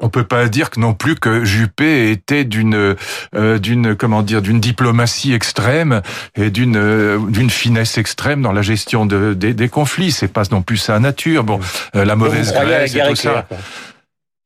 on 0.00 0.08
peut 0.08 0.24
pas 0.24 0.48
dire 0.48 0.70
que 0.70 0.80
non 0.80 0.92
plus 0.92 1.14
que 1.14 1.44
Juppé 1.44 2.10
était 2.10 2.44
d'une, 2.44 2.96
euh, 3.36 3.58
d'une, 3.58 3.94
comment 3.94 4.22
dire, 4.22 4.42
d'une 4.42 4.60
diplomatie 4.60 5.32
extrême 5.32 6.02
et 6.34 6.50
d'une, 6.50 6.63
euh, 6.74 7.18
d'une 7.28 7.50
finesse 7.50 7.98
extrême 7.98 8.42
dans 8.42 8.52
la 8.52 8.62
gestion 8.62 9.06
de, 9.06 9.34
des, 9.34 9.54
des 9.54 9.68
conflits. 9.68 10.12
C'est 10.12 10.28
pas 10.28 10.42
non 10.50 10.62
plus 10.62 10.76
sa 10.76 10.98
nature. 10.98 11.44
Bon, 11.44 11.60
euh, 11.96 12.04
la 12.04 12.16
mauvaise 12.16 12.52
et 12.52 13.00
tout 13.08 13.16
ça. 13.16 13.46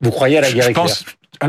Vous 0.01 0.11
croyez 0.11 0.37
à 0.37 0.41
la 0.41 0.51
guerre 0.51 0.67
je 0.67 0.71
pense, 0.71 1.05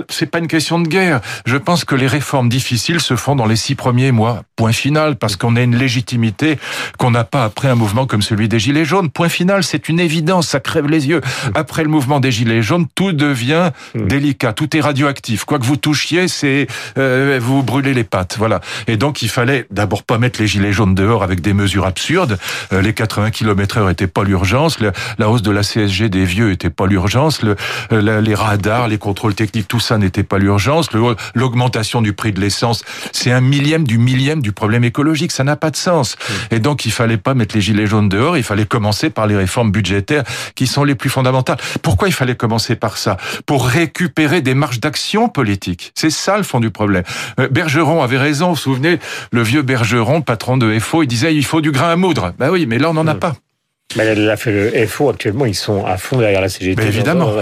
c'est 0.09 0.27
pas 0.27 0.39
une 0.39 0.49
question 0.49 0.79
de 0.79 0.89
guerre. 0.89 1.21
Je 1.47 1.57
pense 1.57 1.85
que 1.85 1.95
les 1.95 2.07
réformes 2.07 2.49
difficiles 2.49 3.01
se 3.01 3.17
font 3.17 3.37
dans 3.37 3.47
les 3.47 3.57
six 3.57 3.75
premiers 3.75 4.13
mois. 4.13 4.43
Point 4.57 4.73
final, 4.73 5.17
parce 5.17 5.37
qu'on 5.37 5.57
a 5.57 5.63
une 5.63 5.77
légitimité 5.77 6.59
qu'on 6.99 7.11
n'a 7.11 7.25
pas 7.25 7.45
après 7.45 7.69
un 7.69 7.75
mouvement 7.75 8.07
comme 8.07 8.23
celui 8.23 8.49
des 8.49 8.59
Gilets 8.59 8.85
jaunes. 8.85 9.11
Point 9.11 9.29
final, 9.29 9.65
c'est 9.65 9.89
une 9.89 10.01
évidence, 10.01 10.49
ça 10.49 10.61
crève 10.61 10.87
les 10.87 11.09
yeux. 11.09 11.21
Après 11.55 11.83
le 11.83 11.89
mouvement 11.89 12.21
des 12.21 12.31
Gilets 12.31 12.63
jaunes, 12.63 12.87
tout 12.95 13.13
devient 13.13 13.71
hmm. 13.95 14.07
délicat, 14.07 14.53
tout 14.53 14.77
est 14.77 14.81
radioactif. 14.81 15.45
Quoi 15.45 15.59
que 15.59 15.65
vous 15.65 15.77
touchiez, 15.77 16.29
c'est 16.29 16.67
euh, 16.99 17.39
vous 17.41 17.63
brûlez 17.63 17.95
les 17.95 18.05
pattes. 18.05 18.37
Voilà. 18.39 18.61
Et 18.87 18.97
donc 18.97 19.23
il 19.23 19.29
fallait 19.29 19.67
d'abord 19.71 20.03
pas 20.03 20.19
mettre 20.19 20.41
les 20.41 20.47
Gilets 20.47 20.73
jaunes 20.73 20.95
dehors 20.95 21.23
avec 21.23 21.41
des 21.41 21.53
mesures 21.53 21.87
absurdes. 21.87 22.39
Euh, 22.73 22.83
les 22.83 22.93
80 22.93 23.31
km 23.31 23.79
heure 23.79 23.89
n'étaient 23.89 24.07
pas 24.07 24.25
l'urgence. 24.25 24.79
La 25.19 25.31
hausse 25.31 25.43
de 25.43 25.51
la 25.51 25.63
CSG 25.63 26.09
des 26.09 26.25
vieux 26.25 26.51
était 26.53 26.71
pas 26.71 26.87
l'urgence. 26.87 27.43
Le, 27.43 27.57
euh, 27.93 28.21
les 28.21 28.35
radars, 28.35 28.89
les 28.89 28.99
contrôles 28.99 29.35
techniques, 29.35 29.69
tout 29.69 29.80
ça 29.81 29.99
n'était 29.99 30.23
pas 30.23 30.39
l'urgence. 30.39 30.89
L'augmentation 31.35 32.03
du 32.03 32.13
prix 32.13 32.33
de 32.33 32.41
l'essence, 32.41 32.85
c'est 33.13 33.33
un 33.33 33.41
millième 33.41 33.85
du 33.85 33.99
millième 33.99 34.43
du 34.43 34.53
problème 34.53 34.85
écologique. 34.85 35.33
Ça 35.33 35.45
n'a 35.45 35.57
pas 35.57 35.71
de 35.71 35.77
sens. 35.77 36.17
Et 36.51 36.59
donc, 36.59 36.87
il 36.87 36.93
fallait 36.93 37.17
pas 37.17 37.35
mettre 37.35 37.55
les 37.55 37.61
gilets 37.61 37.87
jaunes 37.87 38.09
dehors. 38.09 38.37
Il 38.37 38.43
fallait 38.43 38.67
commencer 38.67 39.11
par 39.11 39.27
les 39.27 39.37
réformes 39.37 39.71
budgétaires 39.71 40.25
qui 40.55 40.67
sont 40.67 40.85
les 40.85 40.95
plus 40.95 41.11
fondamentales. 41.11 41.59
Pourquoi 41.83 42.09
il 42.09 42.13
fallait 42.13 42.37
commencer 42.37 42.77
par 42.77 42.97
ça? 42.97 43.17
Pour 43.47 43.67
récupérer 43.67 44.41
des 44.41 44.55
marges 44.55 44.81
d'action 44.81 45.29
politique. 45.29 45.93
C'est 45.95 46.11
ça 46.11 46.37
le 46.37 46.43
fond 46.43 46.61
du 46.61 46.71
problème. 46.71 47.05
Euh, 47.39 47.49
Bergeron 47.49 48.03
avait 48.03 48.19
raison. 48.19 48.49
Vous 48.49 48.55
vous 48.55 48.61
souvenez, 48.61 48.99
le 49.33 49.43
vieux 49.43 49.63
Bergeron, 49.63 50.23
patron 50.23 50.57
de 50.57 50.79
FO, 50.79 51.03
il 51.03 51.07
disait 51.07 51.35
il 51.35 51.45
faut 51.45 51.61
du 51.61 51.73
grain 51.73 51.91
à 51.91 51.97
moudre. 51.97 52.33
Ben 52.39 52.51
oui, 52.51 52.67
mais 52.67 52.79
là 52.79 52.91
on 52.91 52.95
n'en 52.95 53.07
a 53.07 53.15
pas. 53.15 53.35
Mais 53.97 54.05
elle 54.05 54.31
a 54.31 54.37
fait 54.37 54.53
le 54.53 54.87
FO 54.87 55.11
actuellement, 55.11 55.47
ils 55.47 55.55
sont 55.55 55.85
à 55.85 55.97
fond 55.97 56.19
derrière 56.19 56.41
la 56.41 56.49
CGT. 56.49 56.81
Mais 56.81 56.89
évidemment, 56.89 57.33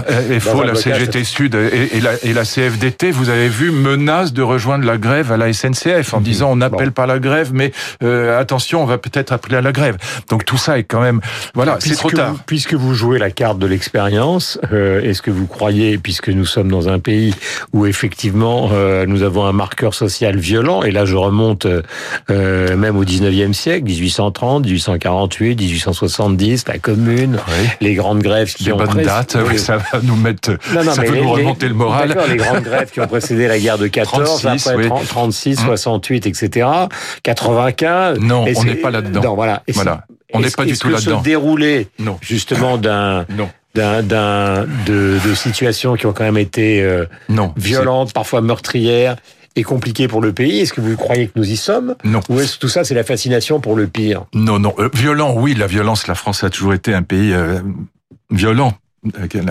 FO, 0.41 0.63
la 0.63 0.75
CGT 0.75 1.25
Sud 1.25 1.55
et, 1.55 2.01
la, 2.01 2.13
et, 2.23 2.33
la, 2.33 2.45
CFDT, 2.45 3.11
vous 3.11 3.29
avez 3.29 3.49
vu, 3.49 3.71
menace 3.71 4.33
de 4.33 4.41
rejoindre 4.41 4.87
la 4.87 4.97
grève 4.97 5.31
à 5.31 5.37
la 5.37 5.53
SNCF 5.53 6.15
en 6.15 6.21
disant 6.21 6.51
on 6.51 6.57
n'appelle 6.57 6.93
pas 6.93 7.07
la 7.07 7.19
grève, 7.19 7.51
mais 7.53 7.73
euh, 8.03 8.41
attention, 8.41 8.83
on 8.83 8.87
va 8.87 8.97
peut-être 8.97 9.33
appeler 9.33 9.57
à 9.57 9.61
la 9.61 9.73
grève. 9.73 9.99
Donc 10.31 10.47
tout 10.47 10.57
ça 10.57 10.79
est 10.79 10.85
quand 10.85 11.03
même, 11.03 11.21
voilà, 11.55 11.77
c'est 11.81 11.95
trop 11.95 12.11
tard. 12.11 12.37
puisque 12.47 12.73
vous 12.73 12.95
jouez 12.95 13.19
la 13.19 13.31
carte 13.31 13.59
de 13.59 13.67
l'expérience, 13.67 14.59
euh, 14.73 15.03
est-ce 15.03 15.21
que 15.21 15.31
vous 15.31 15.47
croyez, 15.47 15.99
puisque 15.99 16.31
nous 16.31 16.47
sommes 16.47 16.71
dans 16.71 16.89
un 16.89 16.99
pays 16.99 17.35
où 17.75 17.85
effectivement 17.85 18.71
euh, 18.73 19.05
nous 19.05 19.23
avons 19.23 19.45
un 19.45 19.53
marqueur 19.53 19.93
social 19.93 20.39
violent, 20.39 20.83
et 20.83 20.93
là 20.93 21.05
je 21.05 21.17
remonte 21.17 21.67
euh, 22.31 22.77
même 22.77 22.97
au 22.97 23.05
19e 23.05 23.53
siècle, 23.53 23.85
1830, 23.85 24.65
1848, 24.65 25.57
1870, 26.39 26.69
la 26.69 26.79
Commune, 26.79 27.39
les 27.81 27.95
grandes 27.95 28.23
grèves 28.23 28.53
qui 28.53 28.73
ont 28.73 28.77
bonnes 28.77 29.03
dates, 29.03 29.37
ça 29.57 29.77
va 29.77 30.01
nous 30.03 30.17
mettre, 30.17 30.57
ça 30.63 30.83
va 30.83 31.11
nous 31.11 31.31
remonter 31.31 31.69
le 31.69 31.75
moral. 31.75 32.17
Les 32.29 32.37
grandes 32.37 32.63
grèves 32.63 32.91
qui 32.91 33.01
ont 33.01 33.07
précédé 33.07 33.49
la 33.49 33.59
guerre 33.59 33.79
de 33.79 33.87
14, 33.87 34.43
36, 34.43 34.67
après 34.67 34.89
36, 34.89 35.57
68, 35.61 36.27
etc. 36.27 36.69
95. 37.23 38.19
Non, 38.21 38.45
on 38.57 38.65
n'est 38.65 38.75
pas 38.75 38.91
là-dedans. 38.91 39.23
Non, 39.23 39.35
voilà. 39.35 39.63
voilà. 39.75 40.05
On 40.35 40.41
n'est 40.41 40.51
pas 40.51 40.65
du 40.65 40.77
tout 40.77 40.89
là-dedans. 40.89 41.19
Se 41.19 41.25
dérouler 41.25 41.89
justement 42.21 42.79
d'un 42.79 43.27
d'un, 43.75 44.03
d'un 44.03 44.65
de, 44.87 45.19
de, 45.25 45.35
situations 45.35 45.95
qui 45.95 46.07
ont 46.07 46.13
quand 46.13 46.25
même 46.25 46.39
été 46.39 46.83
euh, 46.83 47.07
non, 47.29 47.53
violentes, 47.57 48.13
parfois 48.13 48.41
meurtrières, 48.41 49.17
est 49.59 49.65
compliqué 49.65 50.09
pour 50.09 50.21
le 50.21 50.33
pays. 50.33 50.61
Est-ce 50.61 50.73
que 50.73 50.81
vous 50.81 50.97
croyez 50.97 51.27
que 51.27 51.33
nous 51.37 51.51
y 51.51 51.57
sommes 51.57 51.95
Non. 52.05 52.21
Ou 52.29 52.41
est-ce 52.41 52.55
que 52.55 52.61
tout 52.61 52.69
ça, 52.69 52.85
c'est 52.85 52.95
la 52.95 53.05
fascination 53.05 53.61
pour 53.61 53.77
le 53.77 53.87
pire 53.87 54.25
Non, 54.35 54.59
non. 54.59 54.75
Euh, 54.79 54.89
violent, 54.95 55.35
oui, 55.37 55.55
la 55.55 55.67
violence. 55.67 56.07
La 56.07 56.15
France 56.15 56.45
a 56.45 56.51
toujours 56.51 56.75
été 56.75 56.95
un 56.95 57.03
pays 57.03 57.33
euh, 57.33 57.61
violent 58.31 58.75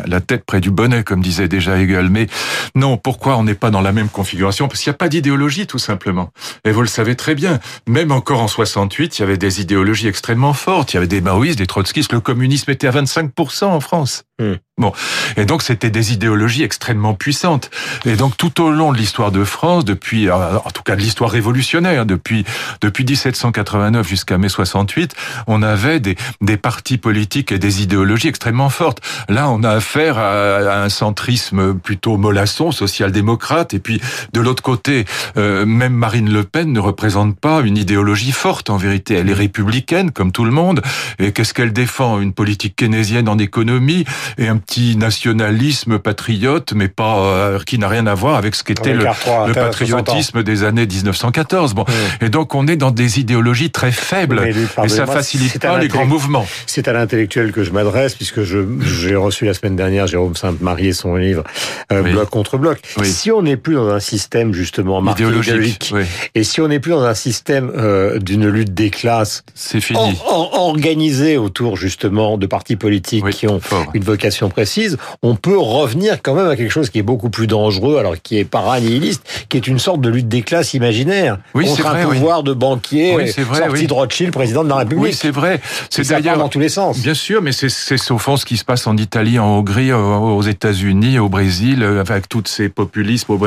la 0.06 0.22
tête 0.22 0.44
près 0.46 0.60
du 0.60 0.72
bonnet, 0.72 1.04
comme 1.04 1.22
disait 1.22 1.48
déjà 1.48 1.80
Hegel. 1.80 2.10
Mais 2.10 2.28
non, 2.76 2.98
pourquoi 2.98 3.38
on 3.38 3.44
n'est 3.44 3.56
pas 3.56 3.72
dans 3.72 3.82
la 3.82 3.92
même 3.92 4.10
configuration? 4.10 4.68
Parce 4.68 4.82
qu'il 4.82 4.92
n'y 4.92 4.96
a 4.96 4.98
pas 4.98 5.10
d'idéologie, 5.10 5.68
tout 5.68 5.80
simplement. 5.80 6.32
Et 6.66 6.72
vous 6.72 6.82
le 6.82 6.88
savez 6.88 7.16
très 7.16 7.36
bien. 7.36 7.60
Même 7.88 8.12
encore 8.12 8.42
en 8.42 8.48
68, 8.48 9.18
il 9.18 9.22
y 9.22 9.24
avait 9.24 9.38
des 9.38 9.62
idéologies 9.62 10.08
extrêmement 10.08 10.54
fortes. 10.54 10.94
Il 10.94 10.96
y 10.96 10.98
avait 10.98 11.08
des 11.08 11.22
maoïstes, 11.22 11.60
des 11.60 11.68
trotskistes. 11.68 12.14
Le 12.14 12.20
communisme 12.20 12.72
était 12.72 12.88
à 12.88 12.92
25% 12.92 13.66
en 13.66 13.80
France. 13.80 14.24
Hmm. 14.40 14.54
Bon. 14.80 14.92
Et 15.38 15.46
donc, 15.46 15.64
c'était 15.64 15.90
des 15.90 16.14
idéologies 16.14 16.62
extrêmement 16.62 17.16
puissantes. 17.16 17.72
Et 18.06 18.16
donc, 18.16 18.38
tout 18.38 18.62
au 18.62 18.70
long 18.70 18.92
de 18.92 18.98
l'histoire 18.98 19.32
de 19.32 19.44
France, 19.44 19.86
depuis, 19.86 20.30
euh, 20.30 20.60
en 20.60 20.70
tout 20.70 20.84
cas 20.84 20.96
de 20.96 21.02
l'histoire 21.02 21.32
révolutionnaire, 21.32 22.06
depuis, 22.06 22.46
depuis 22.82 23.04
1789 23.04 24.08
jusqu'à 24.08 24.38
mai 24.38 24.50
68, 24.50 25.16
on 25.48 25.64
avait 25.64 26.00
des, 26.00 26.16
des 26.42 26.58
partis 26.58 27.00
politiques 27.00 27.52
et 27.52 27.58
des 27.58 27.82
idéologies 27.82 28.28
extrêmement 28.28 28.70
fortes. 28.70 29.02
Là, 29.30 29.50
on 29.50 29.64
a 29.64 29.72
affaire 29.72 30.20
à, 30.20 30.84
un 30.84 30.90
centrisme 30.90 31.74
plutôt 31.74 32.18
mollasson, 32.18 32.72
social-démocrate. 32.72 33.74
Et 33.74 33.80
puis, 33.80 34.00
de 34.34 34.42
l'autre 34.42 34.62
côté, 34.62 35.06
euh, 35.38 35.66
même 35.66 35.94
Marine 35.94 36.32
Le 36.32 36.44
Pen 36.44 36.72
ne 36.72 36.80
représente 36.80 37.40
pas 37.40 37.62
une 37.62 37.78
idéologie 37.78 38.32
forte, 38.32 38.70
en 38.70 38.78
vérité. 38.78 39.16
Elle 39.16 39.32
est 39.32 39.34
républicaine, 39.34 40.12
comme 40.12 40.32
tout 40.32 40.46
le 40.46 40.52
monde. 40.52 40.84
Et 41.18 41.32
qu'est-ce 41.32 41.56
qu'elle 41.56 41.74
défend? 41.74 42.20
Une 42.20 42.34
politique 42.34 42.76
keynésienne 42.76 43.28
en 43.28 43.40
économie? 43.40 44.06
Et 44.38 44.48
un 44.48 44.58
petit 44.58 44.96
nationalisme 44.96 46.00
patriote, 46.00 46.74
mais 46.74 46.88
pas 46.88 47.20
euh, 47.20 47.60
qui 47.66 47.78
n'a 47.80 47.88
rien 47.88 48.08
à 48.08 48.14
voir 48.14 48.36
avec 48.36 48.56
ce 48.56 48.64
qu'était 48.64 48.94
le, 48.94 49.04
le 49.06 49.54
patriotisme 49.54 50.44
des 50.44 50.64
années 50.64 50.86
1914. 50.86 51.74
Bon, 51.74 51.86
et 52.22 52.30
donc 52.30 52.56
on 52.56 52.68
est 52.68 52.76
dans 52.76 52.92
des 52.92 53.20
idéologies 53.20 53.72
très 53.72 53.92
faibles, 53.92 54.48
et 54.84 54.90
ça 54.90 55.06
facilite 55.06 55.60
pas 55.60 55.80
les 55.80 55.88
grands 55.88 56.06
mouvements. 56.06 56.46
C'est 56.66 56.88
à 56.88 56.94
l'intellectuel 56.94 57.52
que 57.52 57.64
je 57.64 57.72
m'adresse, 57.72 58.16
puisque 58.16 58.42
j'ai 58.44 59.16
reçu 59.16 59.46
la 59.46 59.54
semaine 59.54 59.76
dernière 59.76 60.08
Jérôme 60.08 60.36
Sainte-Marie 60.36 60.88
et 60.88 60.94
son 60.94 61.16
livre 61.16 61.44
euh, 61.92 62.02
Bloc 62.02 62.30
contre 62.30 62.58
bloc. 62.58 62.80
Si 63.04 63.32
on 63.32 63.42
n'est 63.42 63.58
plus 63.58 63.76
dans 63.76 63.90
un 63.90 64.00
système 64.00 64.54
justement 64.54 65.04
idéologique, 65.12 65.94
et 66.36 66.44
si 66.44 66.62
on 66.62 66.68
n'est 66.68 66.80
plus 66.80 66.92
dans 66.92 67.04
un 67.04 67.14
système 67.14 67.72
euh, 67.76 68.20
d'une 68.20 68.48
lutte 68.48 68.74
des 68.74 68.90
classes, 68.90 69.44
c'est 69.54 69.82
fini, 69.82 70.18
organisé 70.26 71.38
autour 71.38 71.78
justement 71.78 72.38
de 72.38 72.46
partis 72.46 72.76
politiques 72.76 73.30
qui 73.30 73.48
ont 73.48 73.60
une 73.94 74.04
vocation 74.04 74.17
précise, 74.50 74.98
on 75.22 75.36
peut 75.36 75.58
revenir 75.58 76.22
quand 76.22 76.34
même 76.34 76.48
à 76.48 76.56
quelque 76.56 76.72
chose 76.72 76.90
qui 76.90 77.00
est 77.00 77.04
beaucoup 77.04 77.30
plus 77.30 77.48
dangereux, 77.48 77.98
alors 77.98 78.16
qui 78.22 78.38
est 78.38 78.46
paranihiliste, 78.46 79.24
qui 79.50 79.58
est 79.58 79.68
une 79.68 79.80
sorte 79.80 80.02
de 80.02 80.10
lutte 80.10 80.28
des 80.28 80.42
classes 80.42 80.74
imaginaire 80.74 81.38
oui, 81.54 81.66
contre 81.66 81.88
un 81.88 82.06
pouvoir 82.06 82.44
de 82.44 82.54
banquier 82.54 83.16
oui, 83.16 83.32
vrai, 83.44 83.68
sorti 83.68 83.88
de 83.88 83.94
Rothschild, 83.94 84.32
président 84.32 84.64
de 84.64 84.70
la 84.70 84.76
République. 84.78 85.04
Oui, 85.04 85.14
c'est 85.14 85.32
vrai. 85.32 85.62
C'est 85.90 86.08
d'ailleurs 86.08 86.38
dans 86.38 86.50
tous 86.50 86.60
les 86.60 86.70
sens. 86.70 87.00
Bien 87.00 87.14
sûr, 87.14 87.42
mais 87.42 87.52
c'est 87.52 88.12
au 88.12 88.18
fond 88.18 88.38
ce 88.38 88.46
qui 88.46 88.58
se 88.58 88.66
passe 88.66 88.88
en 88.88 88.98
Italie, 88.98 89.40
en 89.40 89.48
Hongrie, 89.48 89.92
aux 89.94 90.42
États-Unis, 90.42 91.20
au 91.20 91.30
Brésil, 91.30 91.84
avec 91.84 92.30
toutes 92.30 92.48
ces 92.48 92.70
populismes, 92.70 93.38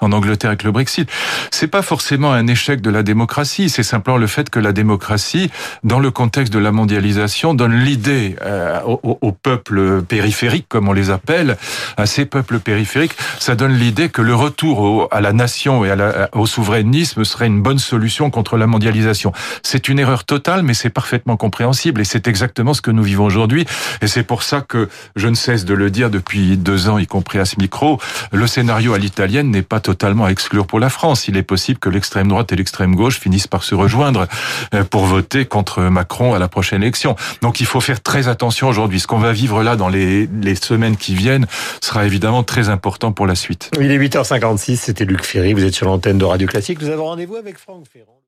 en 0.00 0.12
Angleterre 0.12 0.50
avec 0.50 0.62
le 0.62 0.72
Brexit. 0.72 1.08
C'est 1.50 1.68
pas 1.68 1.82
forcément 1.82 2.32
un 2.32 2.46
échec 2.46 2.80
de 2.80 2.90
la 2.90 3.02
démocratie, 3.02 3.68
c'est 3.68 3.82
simplement 3.82 4.18
le 4.18 4.26
fait 4.26 4.50
que 4.50 4.58
la 4.58 4.72
démocratie, 4.72 5.50
dans 5.84 5.98
le 5.98 6.10
contexte 6.10 6.52
de 6.52 6.58
la 6.58 6.72
mondialisation, 6.72 7.54
donne 7.54 7.74
l'idée 7.74 8.36
euh, 8.42 8.80
au, 8.84 9.18
au 9.20 9.32
peuple 9.32 10.02
périphériques, 10.12 10.66
comme 10.68 10.90
on 10.90 10.92
les 10.92 11.08
appelle, 11.08 11.56
à 11.96 12.04
ces 12.04 12.26
peuples 12.26 12.58
périphériques, 12.58 13.16
ça 13.38 13.54
donne 13.54 13.72
l'idée 13.72 14.10
que 14.10 14.20
le 14.20 14.34
retour 14.34 15.08
à 15.10 15.22
la 15.22 15.32
nation 15.32 15.86
et 15.86 15.90
à 15.90 16.28
au 16.34 16.44
souverainisme 16.44 17.24
serait 17.24 17.46
une 17.46 17.62
bonne 17.62 17.78
solution 17.78 18.28
contre 18.28 18.58
la 18.58 18.66
mondialisation. 18.66 19.32
C'est 19.62 19.88
une 19.88 19.98
erreur 19.98 20.24
totale, 20.24 20.64
mais 20.64 20.74
c'est 20.74 20.90
parfaitement 20.90 21.38
compréhensible 21.38 22.02
et 22.02 22.04
c'est 22.04 22.28
exactement 22.28 22.74
ce 22.74 22.82
que 22.82 22.90
nous 22.90 23.02
vivons 23.02 23.24
aujourd'hui. 23.24 23.64
Et 24.02 24.06
c'est 24.06 24.22
pour 24.22 24.42
ça 24.42 24.60
que 24.60 24.90
je 25.16 25.28
ne 25.28 25.34
cesse 25.34 25.64
de 25.64 25.72
le 25.72 25.88
dire 25.90 26.10
depuis 26.10 26.58
deux 26.58 26.90
ans, 26.90 26.98
y 26.98 27.06
compris 27.06 27.38
à 27.38 27.46
ce 27.46 27.56
micro, 27.58 27.98
le 28.32 28.46
scénario 28.46 28.92
à 28.92 28.98
l'italienne 28.98 29.50
n'est 29.50 29.62
pas 29.62 29.80
totalement 29.80 30.26
à 30.26 30.30
exclure 30.30 30.66
pour 30.66 30.78
la 30.78 30.90
France. 30.90 31.26
Il 31.26 31.38
est 31.38 31.42
possible 31.42 31.78
que 31.78 31.88
l'extrême 31.88 32.28
droite 32.28 32.52
et 32.52 32.56
l'extrême 32.56 32.94
gauche 32.94 33.18
finissent 33.18 33.46
par 33.46 33.62
se 33.64 33.74
rejoindre 33.74 34.26
euh, 34.74 34.84
pour 34.84 35.06
voter 35.06 35.46
contre 35.46 35.80
Macron 35.84 36.34
à 36.34 36.38
la 36.38 36.48
prochaine 36.48 36.82
élection. 36.82 37.16
Donc 37.40 37.60
il 37.60 37.66
faut 37.66 37.80
faire 37.80 38.02
très 38.02 38.28
attention 38.28 38.68
aujourd'hui. 38.68 39.00
Ce 39.00 39.06
qu'on 39.06 39.18
va 39.18 39.32
vivre 39.32 39.62
là 39.62 39.74
dans 39.76 39.88
les 40.04 40.28
les, 40.42 40.54
semaines 40.54 40.96
qui 40.96 41.14
viennent 41.14 41.46
sera 41.82 42.06
évidemment 42.06 42.42
très 42.42 42.68
important 42.68 43.12
pour 43.12 43.26
la 43.26 43.34
suite. 43.34 43.70
Il 43.80 43.90
est 43.90 43.98
8h56, 43.98 44.76
c'était 44.76 45.04
Luc 45.04 45.24
Ferry, 45.24 45.54
vous 45.54 45.64
êtes 45.64 45.74
sur 45.74 45.86
l'antenne 45.86 46.18
de 46.18 46.24
Radio 46.24 46.46
Classique. 46.46 46.80
Nous 46.80 46.88
avons 46.88 47.04
rendez-vous 47.04 47.36
avec 47.36 47.58
Franck 47.58 47.84
Ferrand. 47.92 48.20